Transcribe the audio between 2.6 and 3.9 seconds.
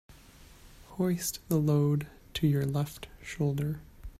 left shoulder.